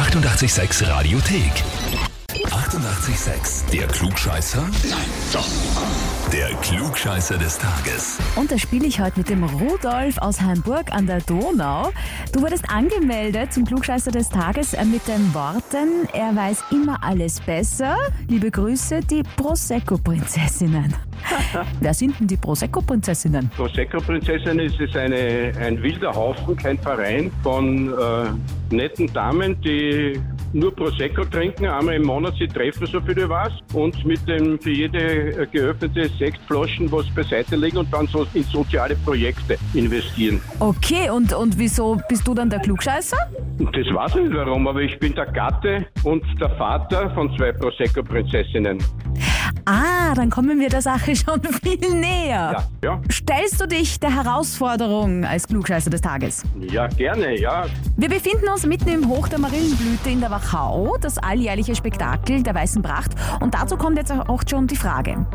886 0.00 0.80
Radiothek. 0.88 2.09
88,6. 2.50 3.70
Der 3.70 3.86
Klugscheißer? 3.86 4.62
Nein, 4.88 4.98
doch. 5.32 5.48
Der 6.32 6.48
Klugscheißer 6.56 7.38
des 7.38 7.58
Tages. 7.58 8.18
Und 8.34 8.50
da 8.50 8.58
spiele 8.58 8.86
ich 8.86 9.00
heute 9.00 9.20
mit 9.20 9.28
dem 9.28 9.44
Rudolf 9.44 10.18
aus 10.18 10.40
Hamburg 10.40 10.92
an 10.92 11.06
der 11.06 11.20
Donau. 11.20 11.92
Du 12.32 12.42
wurdest 12.42 12.68
angemeldet 12.68 13.52
zum 13.52 13.64
Klugscheißer 13.64 14.10
des 14.10 14.30
Tages 14.30 14.74
äh, 14.74 14.84
mit 14.84 15.06
den 15.06 15.32
Worten, 15.32 16.08
er 16.12 16.34
weiß 16.34 16.64
immer 16.72 16.98
alles 17.04 17.40
besser. 17.40 17.96
Liebe 18.26 18.50
Grüße, 18.50 18.98
die 19.00 19.22
Prosecco-Prinzessinnen. 19.36 20.92
Wer 21.80 21.94
sind 21.94 22.18
denn 22.18 22.26
die 22.26 22.36
Prosecco-Prinzessinnen? 22.36 23.48
Prosecco-Prinzessin 23.56 24.58
ist 24.58 24.80
es 24.80 24.96
eine, 24.96 25.52
ein 25.60 25.80
wilder 25.80 26.12
Haufen, 26.12 26.56
kein 26.56 26.78
Verein 26.78 27.30
von 27.44 27.92
äh, 27.92 28.74
netten 28.74 29.12
Damen, 29.12 29.60
die 29.60 30.20
nur 30.52 30.74
Prosecco 30.74 31.24
trinken, 31.24 31.66
einmal 31.66 31.94
im 31.94 32.04
Monat 32.04 32.34
sie 32.38 32.48
treffen, 32.48 32.86
so 32.86 33.00
viel 33.00 33.18
ich 33.18 33.28
weiß, 33.28 33.52
und 33.74 34.04
mit 34.04 34.26
dem 34.28 34.58
für 34.58 34.70
jede 34.70 34.98
äh, 34.98 35.46
geöffnete 35.46 36.08
Sektflaschen 36.18 36.90
was 36.90 37.08
beiseite 37.10 37.56
legen 37.56 37.78
und 37.78 37.92
dann 37.92 38.06
so 38.06 38.26
in 38.34 38.42
soziale 38.44 38.96
Projekte 38.96 39.56
investieren. 39.74 40.40
Okay, 40.58 41.10
und, 41.10 41.32
und 41.32 41.58
wieso 41.58 42.00
bist 42.08 42.26
du 42.26 42.34
dann 42.34 42.50
der 42.50 42.60
Klugscheißer? 42.60 43.16
Das 43.58 43.94
weiß 43.94 44.16
ich 44.16 44.22
nicht 44.22 44.34
warum, 44.34 44.66
aber 44.66 44.80
ich 44.80 44.98
bin 44.98 45.14
der 45.14 45.26
Gatte 45.26 45.86
und 46.04 46.24
der 46.40 46.50
Vater 46.50 47.10
von 47.10 47.34
zwei 47.36 47.52
Prosecco-Prinzessinnen. 47.52 48.78
Ah, 50.10 50.14
dann 50.14 50.28
kommen 50.28 50.58
wir 50.58 50.68
der 50.68 50.82
Sache 50.82 51.14
schon 51.14 51.40
viel 51.62 51.94
näher. 51.94 52.66
Ja, 52.82 52.88
ja. 52.88 53.00
Stellst 53.12 53.60
du 53.60 53.66
dich 53.68 54.00
der 54.00 54.12
Herausforderung 54.12 55.24
als 55.24 55.46
Klugscheißer 55.46 55.88
des 55.88 56.00
Tages? 56.00 56.42
Ja, 56.58 56.88
gerne, 56.88 57.38
ja. 57.38 57.66
Wir 57.96 58.08
befinden 58.08 58.48
uns 58.48 58.66
mitten 58.66 58.88
im 58.88 59.08
Hoch 59.08 59.28
der 59.28 59.38
Marillenblüte 59.38 60.10
in 60.10 60.18
der 60.18 60.32
Wachau, 60.32 60.96
das 61.00 61.16
alljährliche 61.16 61.76
Spektakel 61.76 62.42
der 62.42 62.56
Weißen 62.56 62.82
Pracht. 62.82 63.12
Und 63.38 63.54
dazu 63.54 63.76
kommt 63.76 63.98
jetzt 63.98 64.10
auch 64.10 64.42
schon 64.50 64.66
die 64.66 64.74
Frage. 64.74 65.26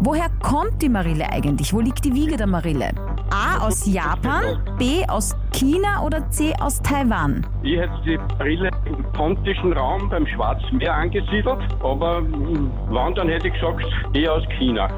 Woher 0.00 0.28
kommt 0.42 0.82
die 0.82 0.88
Marille 0.88 1.30
eigentlich? 1.30 1.72
Wo 1.72 1.78
liegt 1.78 2.04
die 2.04 2.14
Wiege 2.14 2.36
der 2.36 2.48
Marille? 2.48 2.90
A 3.34 3.66
aus 3.66 3.84
Japan, 3.84 4.60
B 4.78 5.04
aus 5.08 5.34
China 5.52 6.04
oder 6.04 6.30
C 6.30 6.54
aus 6.60 6.80
Taiwan? 6.82 7.44
Ich 7.64 7.76
hätte 7.76 8.00
die 8.06 8.16
Brille 8.38 8.70
im 8.84 9.02
pontischen 9.12 9.72
Raum 9.72 10.08
beim 10.08 10.24
Schwarzen 10.24 10.78
Meer 10.78 10.94
angesiedelt, 10.94 11.58
aber 11.82 12.20
mm, 12.20 12.70
wann, 12.90 13.12
dann 13.16 13.28
hätte 13.28 13.48
ich 13.48 13.54
gesagt, 13.54 13.84
eher 14.12 14.34
aus 14.34 14.44
China. 14.56 14.88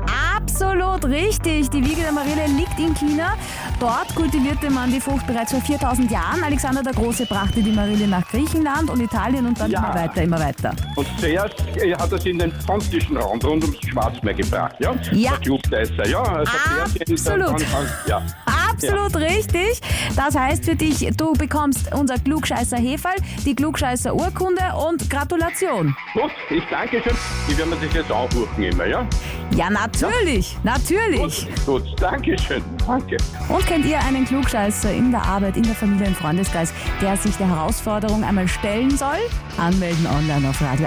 Absolut 0.50 1.04
richtig. 1.06 1.68
Die 1.70 1.84
Wiege 1.84 2.02
der 2.02 2.12
Marille 2.12 2.46
liegt 2.56 2.78
in 2.78 2.94
China. 2.94 3.34
Dort 3.80 4.14
kultivierte 4.14 4.70
man 4.70 4.92
die 4.92 5.00
Frucht 5.00 5.26
bereits 5.26 5.50
vor 5.50 5.60
4000 5.60 6.08
Jahren. 6.08 6.42
Alexander 6.44 6.84
der 6.84 6.92
Große 6.92 7.26
brachte 7.26 7.60
die 7.62 7.72
Marille 7.72 8.06
nach 8.06 8.24
Griechenland 8.28 8.88
und 8.88 9.00
Italien 9.00 9.44
und 9.46 9.58
dann 9.60 9.70
Ja. 9.72 9.80
immer 9.80 9.94
weiter, 9.94 10.22
immer 10.22 10.38
weiter. 10.38 10.70
Und 10.94 11.06
zuerst 11.18 11.54
äh, 11.76 11.92
hat 11.96 12.12
er 12.12 12.18
sie 12.20 12.30
in 12.30 12.38
den 12.38 12.52
pontischen 12.64 13.16
Raum 13.16 13.40
rund 13.40 13.64
ums 13.64 13.76
Schwarzmeer 13.88 14.34
gebracht, 14.34 14.76
ja? 14.78 14.94
Ja. 15.12 15.32
Klugscheißer, 15.38 16.06
ja. 16.08 16.22
Also 16.22 16.52
den 16.52 17.16
dann- 17.24 17.42
Absolut. 17.42 17.60
dann- 17.72 17.88
ja. 18.06 18.22
Absolut 18.76 19.16
richtig. 19.16 19.80
Das 20.14 20.36
heißt 20.36 20.64
für 20.64 20.76
dich, 20.76 21.08
du 21.16 21.32
bekommst 21.32 21.92
unser 21.94 22.18
Klugscheißer 22.18 22.76
Hefall, 22.76 23.16
die 23.44 23.54
Klugscheißer 23.54 24.14
Urkunde 24.14 24.62
und 24.88 25.08
Gratulation. 25.08 25.96
Gut, 26.14 26.30
ich 26.50 26.62
danke 26.70 27.02
schön. 27.02 27.16
Ich 27.48 27.56
werde 27.56 27.70
mir 27.70 27.76
das 27.76 27.94
jetzt 27.94 28.12
aufrufen 28.12 28.62
immer, 28.62 28.86
ja? 28.86 29.06
Ja, 29.52 29.70
natürlich, 29.70 30.56
natürlich. 30.64 31.48
Gut, 31.64 31.82
danke 32.00 32.36
schön. 32.38 32.62
Danke. 32.86 33.16
Und 33.48 33.66
kennt 33.66 33.86
ihr 33.86 33.98
einen 34.00 34.24
Klugscheißer 34.24 34.92
in 34.92 35.10
der 35.10 35.22
Arbeit, 35.22 35.56
in 35.56 35.62
der 35.62 35.74
Familie, 35.74 36.06
im 36.06 36.14
Freundeskreis, 36.14 36.72
der 37.00 37.16
sich 37.16 37.36
der 37.36 37.48
Herausforderung 37.48 38.24
einmal 38.24 38.48
stellen 38.48 38.96
soll? 38.96 39.18
Anmelden 39.56 40.06
online 40.06 40.48
auf 40.48 40.60
radio 40.60 40.86